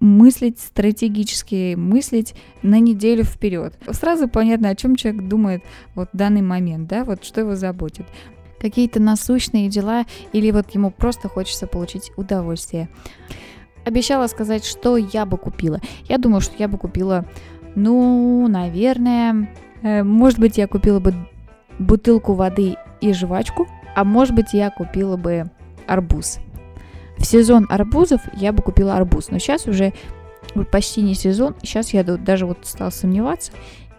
мыслить 0.00 0.58
стратегически, 0.58 1.74
мыслить 1.74 2.34
на 2.62 2.80
неделю 2.80 3.24
вперед. 3.24 3.78
Сразу 3.90 4.28
понятно, 4.28 4.68
о 4.68 4.74
чем 4.74 4.96
человек 4.96 5.28
думает 5.28 5.62
вот 5.94 6.08
в 6.12 6.16
данный 6.16 6.42
момент, 6.42 6.88
да, 6.88 7.04
вот 7.04 7.24
что 7.24 7.40
его 7.40 7.54
заботит. 7.54 8.06
Какие-то 8.60 9.00
насущные 9.00 9.68
дела 9.68 10.06
или 10.32 10.50
вот 10.50 10.70
ему 10.74 10.90
просто 10.90 11.28
хочется 11.28 11.66
получить 11.66 12.10
удовольствие 12.16 12.88
обещала 13.86 14.26
сказать, 14.26 14.64
что 14.66 14.96
я 14.96 15.24
бы 15.24 15.38
купила. 15.38 15.80
Я 16.08 16.18
думаю, 16.18 16.40
что 16.40 16.54
я 16.58 16.66
бы 16.68 16.76
купила, 16.76 17.24
ну, 17.76 18.46
наверное, 18.48 19.48
э, 19.82 20.02
может 20.02 20.40
быть, 20.40 20.58
я 20.58 20.66
купила 20.66 20.98
бы 20.98 21.14
бутылку 21.78 22.34
воды 22.34 22.76
и 23.00 23.12
жвачку, 23.12 23.68
а 23.94 24.04
может 24.04 24.34
быть, 24.34 24.52
я 24.52 24.70
купила 24.70 25.16
бы 25.16 25.50
арбуз. 25.86 26.40
В 27.16 27.24
сезон 27.24 27.66
арбузов 27.70 28.20
я 28.34 28.52
бы 28.52 28.62
купила 28.62 28.96
арбуз, 28.96 29.30
но 29.30 29.38
сейчас 29.38 29.66
уже 29.66 29.92
почти 30.72 31.00
не 31.00 31.14
сезон, 31.14 31.54
сейчас 31.62 31.92
я 31.94 32.02
даже 32.02 32.44
вот 32.44 32.58
стала 32.64 32.90
сомневаться, 32.90 33.52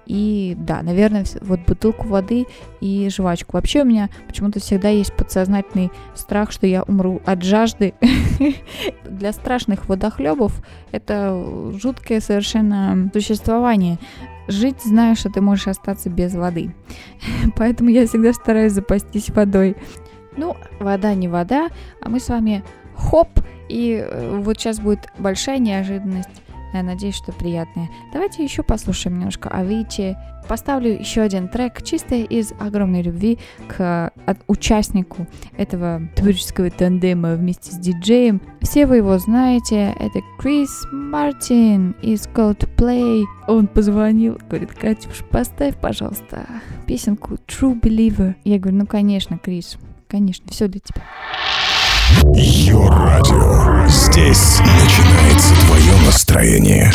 и 0.08 0.56
да, 0.58 0.82
наверное, 0.84 1.26
вот 1.42 1.60
бутылку 1.68 2.08
воды 2.08 2.46
и 2.80 3.10
жвачку. 3.10 3.58
Вообще 3.58 3.82
у 3.82 3.86
меня 3.86 4.10
почему-то 4.26 4.62
всегда 4.62 4.88
есть 4.88 5.14
подсознательный 5.14 5.92
страх, 6.16 6.52
что 6.52 6.66
я 6.66 6.84
умру 6.84 7.22
от 7.26 7.44
жажды. 7.44 7.94
Для 9.04 9.34
страшных 9.34 9.90
водохлебов 9.90 10.64
это 10.92 11.72
жуткое 11.78 12.22
совершенно 12.22 13.10
существование. 13.14 14.00
Жить, 14.48 14.82
зная, 14.82 15.16
что 15.16 15.30
ты 15.30 15.42
можешь 15.42 15.68
остаться 15.68 16.10
без 16.10 16.34
воды. 16.36 16.74
Поэтому 17.58 17.90
я 17.90 18.08
всегда 18.08 18.32
стараюсь 18.32 18.72
запастись 18.72 19.30
водой. 19.30 19.76
Ну, 20.38 20.56
вода 20.80 21.14
не 21.16 21.28
вода, 21.28 21.68
а 22.02 22.08
мы 22.08 22.22
с 22.22 22.30
вами 22.30 22.64
хоп, 22.96 23.28
и 23.68 24.02
э, 24.08 24.40
вот 24.40 24.58
сейчас 24.58 24.80
будет 24.80 25.10
большая 25.18 25.60
неожиданность. 25.60 26.30
Я 26.74 26.84
надеюсь, 26.84 27.16
что 27.16 27.32
приятная. 27.32 27.90
Давайте 28.14 28.44
еще 28.44 28.62
послушаем 28.64 29.18
немножко 29.18 29.50
Авичи. 29.50 30.16
Поставлю 30.48 30.92
еще 30.98 31.22
один 31.22 31.50
трек, 31.50 31.82
чисто 31.82 32.16
из 32.16 32.54
огромной 32.60 33.02
любви 33.02 33.38
к 33.68 34.12
от- 34.26 34.38
участнику 34.48 35.28
этого 35.58 36.02
творческого 36.16 36.70
тандема 36.70 37.36
вместе 37.36 37.72
с 37.72 37.76
диджеем. 37.78 38.42
Все 38.62 38.86
вы 38.86 38.98
его 38.98 39.18
знаете, 39.18 39.94
это 40.00 40.20
Крис 40.40 40.86
Мартин 40.94 41.96
из 42.02 42.28
Coldplay. 42.28 43.24
Он 43.48 43.68
позвонил, 43.68 44.38
говорит, 44.50 44.72
Катюш, 44.74 45.24
поставь, 45.30 45.76
пожалуйста, 45.78 46.46
песенку 46.86 47.36
True 47.48 47.80
Believer. 47.80 48.36
Я 48.46 48.60
говорю, 48.60 48.78
ну 48.78 48.86
конечно, 48.86 49.38
Крис, 49.38 49.78
конечно, 50.08 50.50
все 50.52 50.68
для 50.68 50.80
тебя. 50.80 51.02
Йо-радио. 52.34 53.88
Здесь 53.88 54.60
начинается 54.60 55.54
твое 55.66 55.96
настроение. 56.06 56.92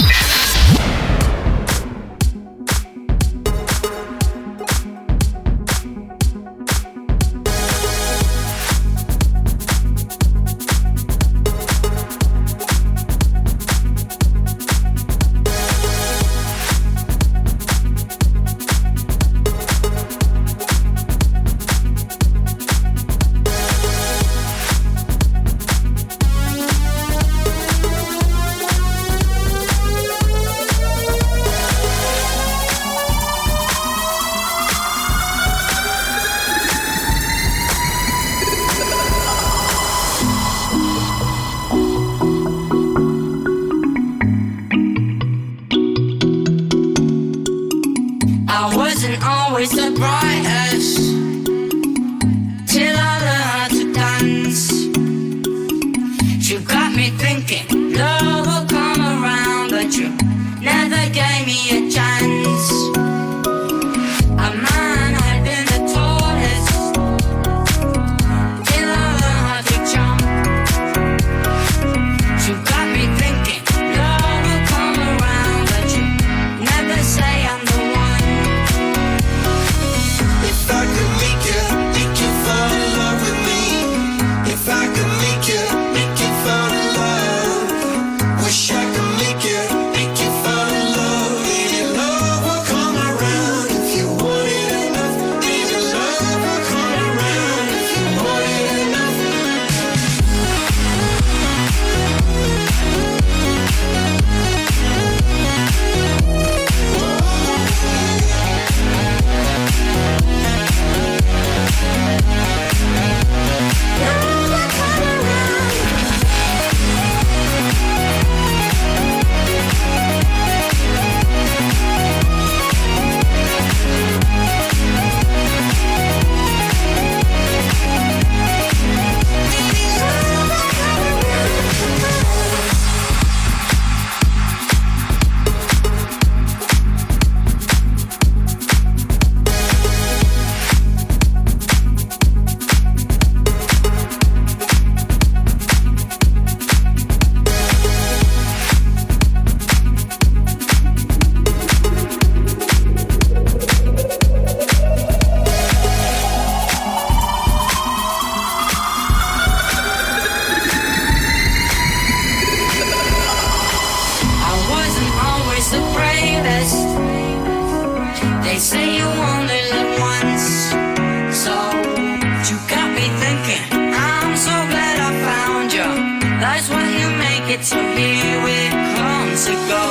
Here 177.96 178.42
it 178.46 178.72
comes 178.96 179.46
to 179.46 179.52
go. 179.52 179.84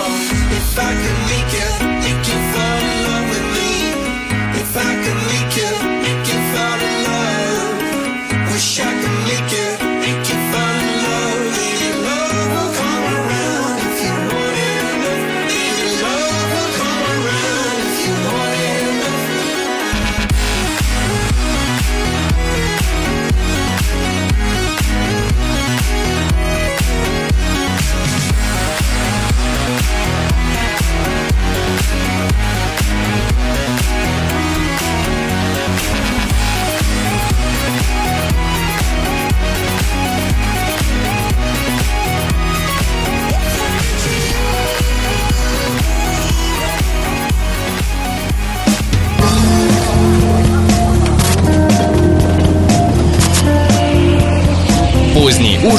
If 0.57 0.79
I 0.79 0.91
could 1.01 1.19
make 1.31 1.51
you, 1.53 2.00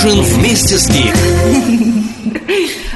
ужин 0.04 0.20
вместе 0.22 0.78
с 0.78 0.88
Гик. 0.90 1.14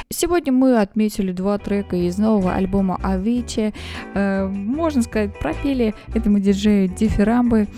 Сегодня 0.09 0.53
мы 0.53 0.81
отметили 0.81 1.31
два 1.31 1.59
трека 1.59 1.95
из 1.95 2.19
нового 2.19 2.55
альбома 2.55 2.99
Авичи. 3.03 3.73
Э, 4.15 4.47
можно 4.47 5.03
сказать, 5.03 5.39
пропели 5.39 5.95
этому 6.15 6.41
диджею 6.41 6.89
дифирамбы. 6.89 7.69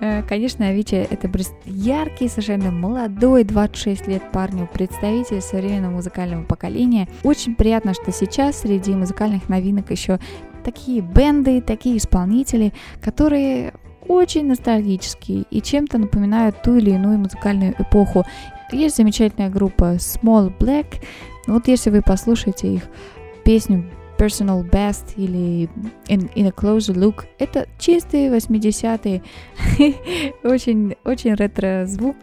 Э, 0.01 0.23
Конечно, 0.23 0.69
Авичи 0.69 0.95
это 0.95 1.29
яркий, 1.65 2.29
совершенно 2.29 2.71
молодой, 2.71 3.43
26 3.43 4.07
лет 4.07 4.23
парню, 4.31 4.69
представитель 4.73 5.41
современного 5.41 5.93
музыкального 5.93 6.45
поколения. 6.45 7.09
Очень 7.25 7.57
приятно, 7.57 7.95
что 7.95 8.13
сейчас 8.13 8.61
среди 8.61 8.93
музыкальных 8.93 9.49
новинок 9.49 9.91
еще 9.91 10.21
такие 10.65 11.01
бенды, 11.01 11.61
такие 11.61 11.97
исполнители, 11.97 12.73
которые 13.03 13.73
очень 14.09 14.47
ностальгические 14.47 15.45
и 15.51 15.61
чем-то 15.63 15.99
напоминают 15.99 16.63
ту 16.63 16.77
или 16.77 16.91
иную 16.91 17.19
музыкальную 17.19 17.75
эпоху. 17.79 18.25
Есть 18.73 18.97
замечательная 18.97 19.51
группа 19.51 19.95
Small 19.95 20.53
Black. 20.59 21.03
Вот 21.47 21.69
если 21.69 21.91
вы 21.91 22.03
послушаете 22.03 22.75
их 22.75 22.83
песню 23.45 23.85
Personal 24.19 24.69
Best 24.69 25.15
или 25.17 25.71
In, 26.09 26.33
In 26.35 26.49
a 26.49 26.51
Closer 26.51 26.95
Look, 26.95 27.27
это 27.39 27.69
чистые 27.79 28.31
80-е, 28.31 29.23
очень, 30.43 30.97
очень 31.05 31.35
ретро-звук. 31.35 32.17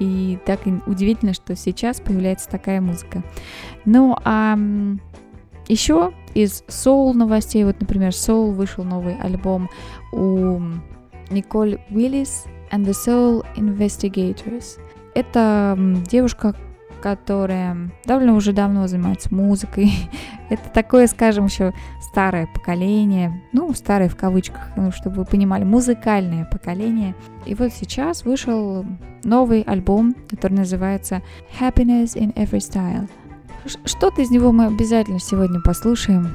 И 0.00 0.38
так 0.44 0.60
удивительно, 0.86 1.34
что 1.34 1.54
сейчас 1.54 2.00
появляется 2.00 2.48
такая 2.48 2.80
музыка. 2.80 3.22
Ну, 3.84 4.16
а 4.24 4.58
еще 5.68 6.12
из 6.34 6.62
Soul 6.68 7.12
новостей, 7.12 7.64
вот, 7.64 7.80
например, 7.80 8.10
Soul 8.10 8.52
вышел 8.52 8.84
новый 8.84 9.16
альбом 9.16 9.70
у 10.12 10.60
Николь 11.30 11.78
Уиллис 11.90 12.44
and 12.70 12.84
the 12.84 12.92
Soul 12.92 13.44
Investigators. 13.56 14.78
Это 15.14 15.76
девушка, 16.10 16.54
которая 17.04 17.90
довольно 18.04 18.34
уже 18.34 18.52
давно 18.52 18.86
занимается 18.86 19.32
музыкой. 19.34 19.92
Это 20.48 20.70
такое, 20.70 21.06
скажем, 21.06 21.46
еще 21.46 21.72
старое 22.00 22.46
поколение, 22.46 23.42
ну, 23.52 23.72
старое 23.74 24.08
в 24.08 24.16
кавычках, 24.16 24.70
ну, 24.76 24.90
чтобы 24.90 25.16
вы 25.16 25.24
понимали, 25.24 25.64
музыкальное 25.64 26.46
поколение. 26.46 27.14
И 27.44 27.54
вот 27.54 27.72
сейчас 27.72 28.24
вышел 28.24 28.86
новый 29.22 29.62
альбом, 29.62 30.14
который 30.30 30.54
называется 30.54 31.22
Happiness 31.60 32.16
in 32.16 32.32
Every 32.34 32.60
Style. 32.60 33.08
Что-то 33.84 34.22
из 34.22 34.30
него 34.30 34.52
мы 34.52 34.66
обязательно 34.66 35.18
сегодня 35.18 35.60
послушаем. 35.60 36.28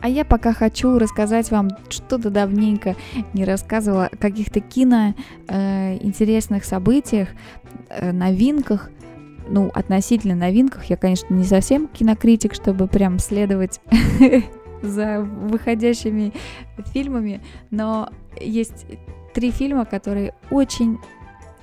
А 0.00 0.08
я 0.08 0.24
пока 0.24 0.52
хочу 0.52 0.98
рассказать 0.98 1.50
вам 1.50 1.70
что-то 1.88 2.30
давненько 2.30 2.96
не 3.34 3.44
рассказывала 3.44 4.06
о 4.06 4.16
каких-то 4.16 4.60
кино 4.60 5.14
э, 5.46 5.96
интересных 6.02 6.64
событиях, 6.64 7.28
э, 7.88 8.10
новинках. 8.10 8.90
Ну, 9.48 9.70
относительно 9.74 10.34
новинках, 10.34 10.84
я, 10.86 10.96
конечно, 10.96 11.32
не 11.34 11.44
совсем 11.44 11.88
кинокритик, 11.88 12.54
чтобы 12.54 12.88
прям 12.88 13.18
следовать 13.18 13.80
за 14.82 15.20
выходящими 15.20 16.32
фильмами, 16.92 17.40
но 17.70 18.08
есть 18.40 18.86
три 19.34 19.50
фильма, 19.50 19.84
которые 19.84 20.34
очень 20.50 20.98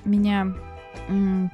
меня 0.04 0.54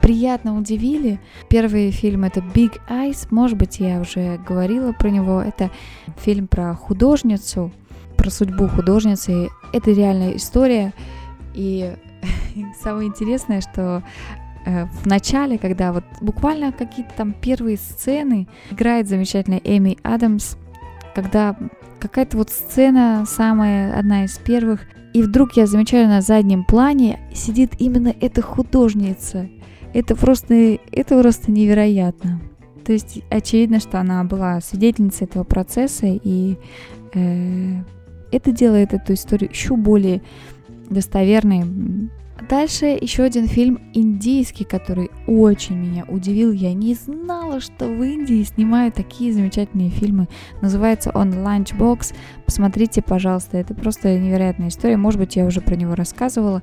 приятно 0.01 0.59
удивили. 0.59 1.21
Первый 1.49 1.91
фильм 1.91 2.25
это 2.25 2.41
Big 2.41 2.79
Eyes, 2.89 3.29
может 3.31 3.57
быть, 3.57 3.79
я 3.79 4.01
уже 4.01 4.39
говорила 4.39 4.93
про 4.93 5.09
него. 5.09 5.41
Это 5.41 5.71
фильм 6.19 6.47
про 6.47 6.75
художницу, 6.75 7.73
про 8.17 8.31
судьбу 8.31 8.69
художницы. 8.69 9.49
Это 9.73 9.91
реальная 9.93 10.37
история. 10.37 10.93
И 11.55 11.95
самое 12.83 13.09
интересное, 13.09 13.61
что 13.61 14.03
э, 14.67 14.87
в 14.87 15.07
начале, 15.07 15.59
когда 15.59 15.93
вот 15.93 16.05
буквально 16.21 16.73
какие-то 16.73 17.13
там 17.17 17.33
первые 17.33 17.77
сцены, 17.77 18.47
играет 18.71 19.09
замечательная 19.09 19.61
Эми 19.65 19.99
Адамс, 20.03 20.57
когда 21.15 21.57
какая-то 21.99 22.37
вот 22.37 22.51
сцена, 22.51 23.25
самая 23.27 23.99
одна 23.99 24.25
из 24.25 24.39
первых, 24.39 24.81
и 25.13 25.23
вдруг 25.23 25.57
я 25.57 25.67
замечаю 25.67 26.09
на 26.09 26.21
заднем 26.21 26.65
плане 26.65 27.21
сидит 27.33 27.73
именно 27.79 28.15
эта 28.21 28.43
художница. 28.43 29.49
Это 29.95 30.15
просто, 30.15 30.79
это 30.93 31.19
просто 31.19 31.51
невероятно. 31.51 32.41
То 32.85 32.93
есть 32.93 33.21
очевидно, 33.31 33.81
что 33.81 33.99
она 33.99 34.23
была 34.25 34.61
свидетельницей 34.61 35.27
этого 35.27 35.45
процесса, 35.45 36.07
и 36.07 36.57
э, 37.15 37.83
это 38.31 38.53
делает 38.53 38.93
эту 38.93 39.15
историю 39.15 39.51
еще 39.51 39.75
более 39.77 40.23
достоверной. 40.91 41.65
Дальше 42.49 42.87
еще 43.01 43.23
один 43.23 43.49
фильм 43.49 43.81
индийский, 43.95 44.65
который 44.65 45.11
очень 45.27 45.77
меня 45.77 46.05
удивил. 46.07 46.53
Я 46.53 46.75
не 46.75 46.95
знала, 46.95 47.61
что 47.61 47.87
в 47.87 48.03
Индии 48.03 48.43
снимают 48.43 48.95
такие 48.95 49.33
замечательные 49.33 49.91
фильмы. 49.91 50.29
Называется 50.61 51.11
он 51.15 51.33
Lunchbox. 51.33 52.15
Посмотрите, 52.45 53.01
пожалуйста, 53.01 53.57
это 53.57 53.75
просто 53.75 54.19
невероятная 54.19 54.69
история. 54.69 54.97
Может 54.97 55.19
быть, 55.19 55.35
я 55.35 55.47
уже 55.47 55.61
про 55.61 55.77
него 55.77 55.95
рассказывала. 55.95 56.63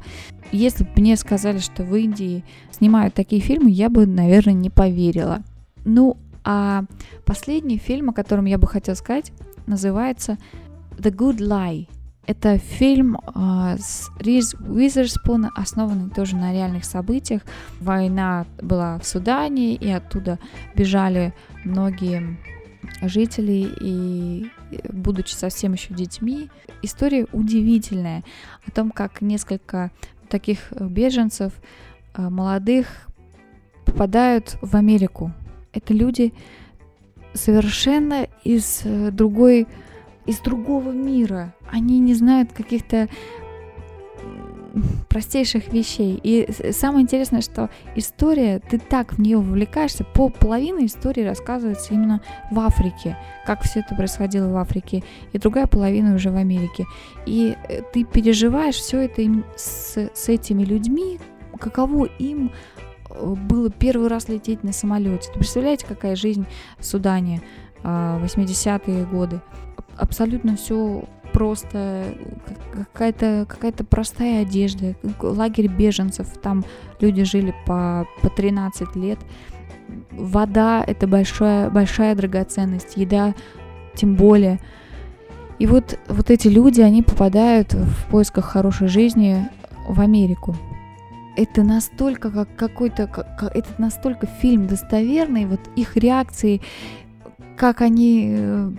Если 0.51 0.83
бы 0.83 0.91
мне 0.95 1.17
сказали, 1.17 1.57
что 1.57 1.83
в 1.83 1.95
Индии 1.95 2.45
снимают 2.71 3.15
такие 3.15 3.41
фильмы, 3.41 3.71
я 3.71 3.89
бы, 3.89 4.05
наверное, 4.05 4.53
не 4.53 4.69
поверила. 4.69 5.41
Ну, 5.86 6.17
а 6.43 6.83
последний 7.25 7.77
фильм, 7.77 8.09
о 8.09 8.13
котором 8.13 8.45
я 8.45 8.57
бы 8.57 8.67
хотела 8.67 8.95
сказать, 8.95 9.31
называется 9.65 10.38
The 10.97 11.12
Good 11.12 11.39
Lie. 11.39 11.88
Это 12.25 12.57
фильм 12.57 13.17
э, 13.17 13.77
с 13.79 14.09
Риз 14.17 14.55
Уизерспун, 14.55 15.49
основанный 15.55 16.09
тоже 16.09 16.38
на 16.38 16.53
реальных 16.53 16.86
событиях. 16.86 17.41
Война 17.81 18.45
была 18.62 18.97
в 18.97 19.05
Судане, 19.05 19.75
и 19.75 19.89
оттуда 19.89 20.39
бежали 20.73 21.33
многие 21.65 22.38
жители, 23.01 23.69
и 23.81 24.49
будучи 24.89 25.33
совсем 25.33 25.73
еще 25.73 25.93
детьми. 25.93 26.49
История 26.81 27.27
удивительная 27.33 28.23
о 28.65 28.71
том, 28.71 28.91
как 28.91 29.21
несколько 29.21 29.91
таких 30.29 30.71
беженцев, 30.71 31.51
э, 32.13 32.29
молодых, 32.29 32.88
попадают 33.86 34.57
в 34.62 34.75
Америку. 34.75 35.33
Это 35.73 35.93
люди 35.93 36.33
совершенно 37.33 38.27
из 38.43 38.81
э, 38.86 39.12
другой 39.12 39.67
из 40.25 40.39
другого 40.39 40.91
мира. 40.91 41.53
Они 41.71 41.99
не 41.99 42.13
знают 42.13 42.53
каких-то 42.53 43.09
простейших 45.07 45.71
вещей. 45.71 46.19
И 46.23 46.49
самое 46.71 47.03
интересное, 47.03 47.41
что 47.41 47.69
история, 47.95 48.59
ты 48.59 48.79
так 48.79 49.13
в 49.13 49.19
нее 49.19 49.38
вовлекаешься, 49.38 50.03
по 50.03 50.29
половина 50.29 50.86
истории 50.86 51.21
рассказывается 51.21 51.93
именно 51.93 52.21
в 52.51 52.59
Африке, 52.59 53.17
как 53.45 53.62
все 53.62 53.81
это 53.81 53.95
происходило 53.95 54.51
в 54.51 54.57
Африке, 54.57 55.03
и 55.31 55.38
другая 55.38 55.67
половина 55.67 56.15
уже 56.15 56.31
в 56.31 56.36
Америке. 56.38 56.86
И 57.25 57.55
э, 57.69 57.81
ты 57.93 58.03
переживаешь 58.03 58.75
все 58.75 59.01
это 59.01 59.21
с, 59.55 60.09
с 60.13 60.29
этими 60.29 60.63
людьми, 60.63 61.19
каково 61.59 62.05
им 62.17 62.51
э, 63.09 63.36
было 63.36 63.69
первый 63.69 64.07
раз 64.07 64.27
лететь 64.27 64.63
на 64.63 64.73
самолете. 64.73 65.29
Ты 65.31 65.39
представляете, 65.39 65.86
какая 65.86 66.15
жизнь 66.15 66.45
в 66.79 66.86
Судане 66.86 67.41
а, 67.83 68.19
80-е 68.23 69.05
годы? 69.05 69.39
Абсолютно 69.97 70.56
все 70.56 71.03
просто 71.34 72.15
как- 72.45 72.88
какая-то 72.91 73.45
какая-то 73.47 73.84
простая 73.84 74.43
одежда, 74.43 74.95
лагерь 75.21 75.67
беженцев, 75.67 76.27
там 76.41 76.63
люди 76.99 77.23
жили 77.23 77.53
по, 77.65 78.08
по 78.21 78.29
13 78.29 78.95
лет, 78.95 79.19
вода 80.12 80.84
это 80.86 81.08
большая, 81.08 81.69
большая 81.69 82.15
драгоценность, 82.15 82.97
еда 82.97 83.34
тем 83.95 84.15
более. 84.15 84.60
И 85.60 85.67
вот, 85.67 85.97
вот 86.08 86.29
эти 86.29 86.47
люди, 86.47 86.82
они 86.82 87.03
попадают 87.03 87.73
в 87.73 88.08
поисках 88.10 88.45
хорошей 88.45 88.88
жизни 88.88 89.47
в 89.88 90.01
Америку. 90.01 90.56
Это 91.36 91.63
настолько 91.63 92.29
как 92.29 92.56
какой-то, 92.56 93.08
как, 93.08 93.38
как- 93.38 93.56
это 93.56 93.69
настолько 93.77 94.27
фильм 94.27 94.67
достоверный, 94.67 95.45
вот 95.45 95.60
их 95.75 95.95
реакции, 95.97 96.62
как 97.57 97.81
они 97.81 98.33
э, 98.35 98.71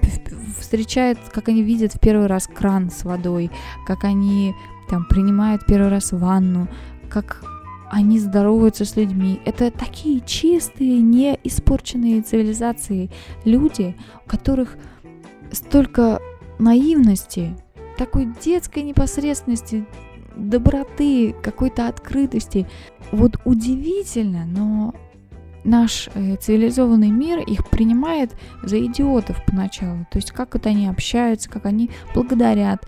встречают, 0.59 1.19
как 1.33 1.49
они 1.49 1.63
видят 1.63 1.95
в 1.95 2.01
первый 2.01 2.27
раз 2.27 2.47
кран 2.47 2.91
с 2.91 3.05
водой, 3.05 3.51
как 3.87 4.05
они 4.05 4.55
там 4.89 5.05
принимают 5.07 5.67
первый 5.67 5.89
раз 5.89 6.13
ванну, 6.13 6.69
как 7.09 7.43
они 7.91 8.19
здороваются 8.19 8.85
с 8.85 8.97
людьми. 8.97 9.41
Это 9.45 9.71
такие 9.71 10.21
чистые, 10.21 11.01
не 11.01 11.39
испорченные 11.45 12.23
цивилизации 12.23 13.11
люди, 13.45 13.97
у 14.25 14.29
которых 14.29 14.77
столько 15.53 16.21
наивности, 16.59 17.57
такой 17.97 18.29
детской 18.45 18.83
непосредственности, 18.83 19.87
доброты, 20.37 21.35
какой-то 21.43 21.87
открытости. 21.87 22.67
Вот 23.13 23.37
удивительно, 23.45 24.45
но 24.45 24.95
наш 25.65 26.09
э, 26.15 26.37
цивилизованный 26.37 27.11
мир 27.11 27.41
их 27.41 27.69
принимает 27.69 28.35
за 28.63 28.85
идиотов 28.85 29.45
поначалу. 29.47 30.07
То 30.11 30.19
есть 30.19 30.31
как 30.31 30.55
вот 30.55 30.67
они 30.67 30.87
общаются, 30.87 31.51
как 31.51 31.67
они 31.67 31.91
благодарят. 32.15 32.87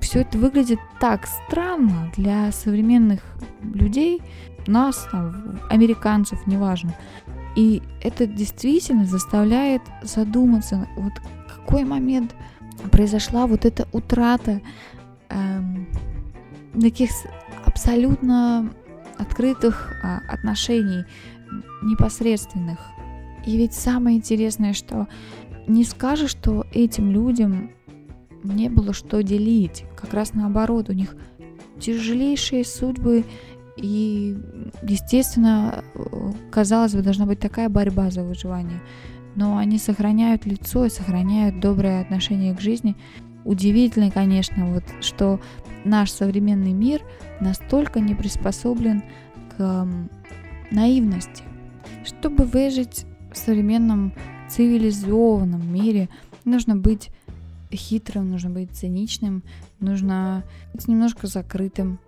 Все 0.00 0.20
это 0.20 0.38
выглядит 0.38 0.78
так 1.00 1.26
странно 1.26 2.12
для 2.16 2.52
современных 2.52 3.20
людей, 3.62 4.20
нас, 4.66 5.08
там, 5.10 5.58
американцев, 5.70 6.46
неважно. 6.46 6.94
И 7.56 7.82
это 8.02 8.26
действительно 8.26 9.04
заставляет 9.04 9.82
задуматься, 10.02 10.88
вот 10.96 11.12
какой 11.48 11.84
момент 11.84 12.34
произошла 12.90 13.46
вот 13.46 13.64
эта 13.64 13.88
утрата 13.92 14.60
эм, 15.30 15.88
таких 16.78 17.10
абсолютно 17.64 18.70
открытых 19.18 19.92
а, 20.02 20.20
отношений, 20.28 21.04
непосредственных. 21.82 22.78
И 23.46 23.56
ведь 23.56 23.74
самое 23.74 24.16
интересное, 24.16 24.72
что 24.72 25.06
не 25.66 25.84
скажешь, 25.84 26.30
что 26.30 26.66
этим 26.72 27.10
людям 27.10 27.70
не 28.42 28.68
было 28.68 28.92
что 28.92 29.22
делить. 29.22 29.84
Как 29.96 30.14
раз 30.14 30.34
наоборот, 30.34 30.88
у 30.88 30.92
них 30.92 31.16
тяжелейшие 31.80 32.64
судьбы, 32.64 33.24
и, 33.76 34.36
естественно, 34.82 35.82
казалось 36.50 36.94
бы, 36.94 37.02
должна 37.02 37.26
быть 37.26 37.40
такая 37.40 37.68
борьба 37.68 38.10
за 38.10 38.22
выживание. 38.22 38.80
Но 39.34 39.56
они 39.56 39.78
сохраняют 39.78 40.46
лицо 40.46 40.84
и 40.84 40.90
сохраняют 40.90 41.58
доброе 41.58 42.00
отношение 42.00 42.54
к 42.54 42.60
жизни. 42.60 42.96
Удивительно, 43.44 44.10
конечно, 44.10 44.66
вот, 44.66 44.84
что 45.00 45.40
наш 45.84 46.10
современный 46.10 46.72
мир 46.72 47.02
настолько 47.40 47.98
не 48.00 48.14
приспособлен 48.14 49.02
к 49.56 49.88
наивности. 50.74 51.44
Чтобы 52.04 52.44
выжить 52.44 53.06
в 53.32 53.36
современном 53.36 54.12
цивилизованном 54.48 55.72
мире, 55.72 56.08
нужно 56.44 56.76
быть 56.76 57.10
хитрым, 57.72 58.30
нужно 58.30 58.50
быть 58.50 58.70
циничным, 58.72 59.42
нужно 59.80 60.44
быть 60.72 60.86
немножко 60.86 61.26
закрытым. 61.26 61.98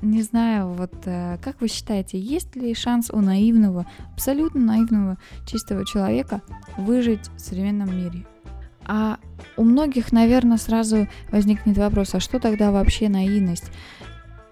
Не 0.00 0.22
знаю, 0.22 0.68
вот 0.70 0.94
э, 1.04 1.38
как 1.42 1.60
вы 1.60 1.68
считаете, 1.68 2.18
есть 2.18 2.56
ли 2.56 2.74
шанс 2.74 3.08
у 3.10 3.20
наивного, 3.20 3.86
абсолютно 4.14 4.60
наивного, 4.60 5.16
чистого 5.46 5.86
человека 5.86 6.42
выжить 6.76 7.28
в 7.36 7.38
современном 7.38 7.96
мире? 7.96 8.26
А 8.84 9.18
у 9.56 9.62
многих, 9.62 10.10
наверное, 10.10 10.56
сразу 10.56 11.06
возникнет 11.30 11.78
вопрос, 11.78 12.14
а 12.14 12.20
что 12.20 12.40
тогда 12.40 12.72
вообще 12.72 13.08
наивность? 13.08 13.70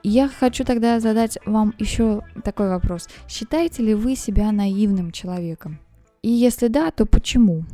Я 0.02 0.28
хочу 0.28 0.64
тогда 0.64 0.98
задать 0.98 1.38
вам 1.44 1.74
еще 1.78 2.22
такой 2.42 2.68
вопрос. 2.68 3.08
Считаете 3.28 3.82
ли 3.82 3.94
вы 3.94 4.16
себя 4.16 4.50
наивным 4.50 5.10
человеком? 5.10 5.78
И 6.22 6.30
если 6.30 6.68
да, 6.68 6.90
то 6.90 7.06
почему? 7.06 7.64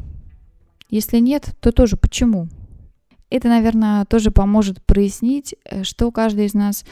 Если 0.88 1.18
нет, 1.18 1.54
то 1.60 1.72
тоже 1.72 1.96
почему? 1.96 2.48
Это, 3.30 3.48
наверное, 3.48 4.04
тоже 4.04 4.30
поможет 4.30 4.84
прояснить, 4.84 5.54
э, 5.64 5.82
что 5.82 6.10
каждый 6.10 6.46
из 6.46 6.54
нас 6.54 6.84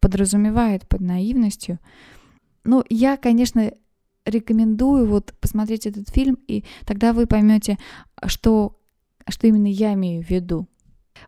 подразумевает 0.00 0.88
под 0.88 1.00
наивностью. 1.00 1.78
Ну, 2.64 2.82
я, 2.88 3.16
конечно, 3.16 3.72
рекомендую 4.24 5.06
вот 5.06 5.34
посмотреть 5.40 5.86
этот 5.86 6.08
фильм, 6.08 6.38
и 6.48 6.64
тогда 6.86 7.12
вы 7.12 7.26
поймете, 7.26 7.78
что, 8.26 8.78
что 9.28 9.46
именно 9.46 9.66
я 9.66 9.94
имею 9.94 10.22
в 10.22 10.30
виду. 10.30 10.66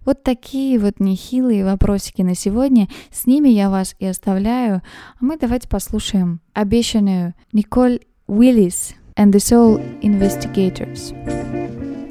Вот 0.04 0.22
такие 0.22 0.78
вот 0.78 1.00
нехилые 1.00 1.64
вопросики 1.64 2.22
на 2.22 2.34
сегодня. 2.34 2.88
С 3.10 3.26
ними 3.26 3.48
я 3.48 3.70
вас 3.70 3.94
и 3.98 4.06
оставляю. 4.06 4.82
А 5.20 5.24
мы 5.24 5.36
давайте 5.38 5.68
послушаем 5.68 6.40
обещанную 6.52 7.34
Николь 7.52 8.00
Уиллис 8.26 8.94
and 9.16 9.32
the 9.32 9.38
Soul 9.38 10.00
Investigators. 10.02 11.14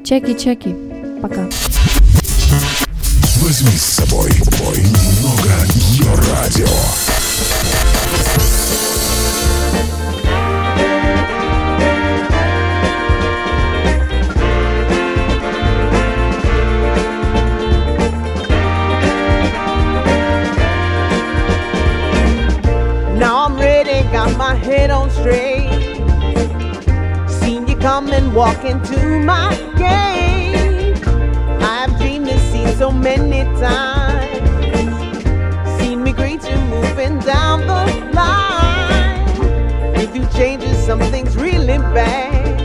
Чеки-чеки. 0.04 0.74
Пока. 1.20 1.48
Возьми 3.40 3.70
с 3.70 3.82
собой 3.82 4.30
бой 4.58 4.82
walk 28.34 28.64
into 28.64 29.20
my 29.20 29.54
gate. 29.78 31.00
I've 31.62 31.96
dreamed 31.98 32.26
this 32.26 32.42
scene 32.50 32.76
so 32.76 32.90
many 32.90 33.44
times. 33.60 34.58
Seen 35.78 36.02
me 36.02 36.12
greet 36.12 36.42
you 36.42 36.56
moving 36.66 37.20
down 37.20 37.60
the 37.60 38.10
line. 38.12 39.94
If 39.94 40.16
you 40.16 40.26
changes, 40.36 40.76
something's 40.84 41.36
really 41.36 41.78
bad. 41.94 42.60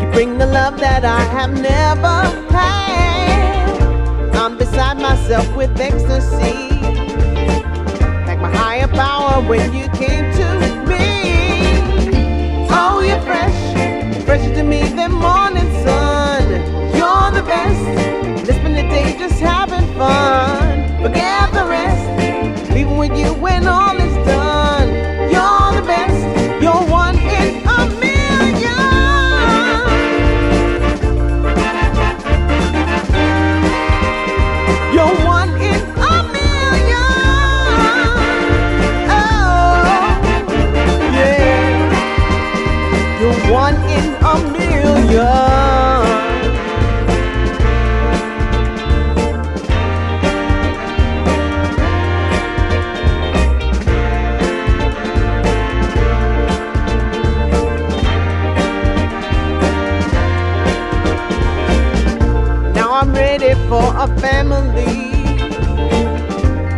You 0.00 0.08
bring 0.12 0.38
the 0.38 0.46
love 0.46 0.78
that 0.78 1.04
I 1.04 1.22
have 1.36 1.52
never 1.60 2.22
had. 2.54 3.80
I'm 4.36 4.56
beside 4.56 4.98
myself 4.98 5.52
with 5.56 5.76
ecstasy 5.80 6.68
like 8.26 8.38
my 8.38 8.56
higher 8.56 8.86
power 8.86 9.42
when 9.48 9.72
you 9.74 9.88
came 9.88 10.32
to 10.34 10.69
ready 63.30 63.54
for 63.68 63.86
a 63.96 64.08
family. 64.18 65.12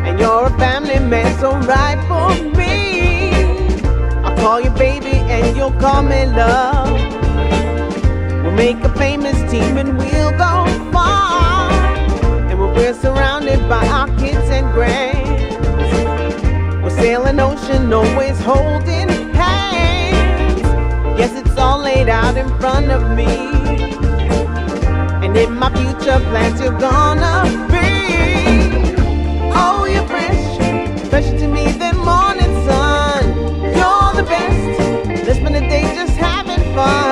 And 0.06 0.20
you're 0.20 0.46
a 0.46 0.58
family 0.58 0.98
man, 0.98 1.30
so 1.40 1.52
right 1.72 1.98
for 2.10 2.28
me. 2.58 3.32
I'll 4.22 4.36
call 4.36 4.60
you 4.60 4.68
baby 4.70 5.16
and 5.34 5.56
you'll 5.56 5.78
call 5.84 6.02
me 6.02 6.26
love. 6.26 6.92
We'll 8.42 8.58
make 8.66 8.84
a 8.84 8.92
famous 8.98 9.38
team 9.50 9.78
and 9.78 9.96
we'll 9.96 10.32
go 10.32 10.54
far. 10.92 11.70
And 12.50 12.60
when 12.60 12.74
we're 12.74 12.98
surrounded 13.06 13.66
by 13.66 13.86
our 13.86 14.08
kids 14.18 14.46
and 14.56 14.70
grands, 14.74 15.56
we'll 16.82 16.90
sail 16.90 17.24
an 17.24 17.40
ocean 17.40 17.90
always 17.94 18.38
holding 18.40 19.08
hands. 19.40 20.60
Guess 21.16 21.32
it's 21.40 21.56
all 21.56 21.78
laid 21.78 22.10
out 22.10 22.36
in 22.36 22.48
front 22.60 22.90
of 22.90 23.16
me. 23.16 23.52
In 25.34 25.58
my 25.58 25.70
future 25.70 26.20
plans 26.28 26.60
you're 26.60 26.78
gonna 26.78 27.44
be. 27.70 28.92
Oh, 29.54 29.86
you're 29.90 30.06
fresh, 30.06 31.08
fresher 31.08 31.38
to 31.38 31.48
me 31.48 31.72
than 31.72 31.96
morning 31.96 32.52
sun. 32.66 33.24
You're 33.62 34.12
the 34.14 34.24
best. 34.28 35.26
Let's 35.26 35.38
spend 35.38 35.54
the 35.54 35.60
day 35.60 35.84
just 35.94 36.16
having 36.18 36.62
fun. 36.74 37.11